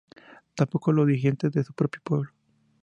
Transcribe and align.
Tampoco 0.55 0.91
los 0.91 1.05
dirigentes 1.05 1.51
de 1.51 1.63
su 1.63 1.75
propio 1.75 2.01
pueblo. 2.03 2.31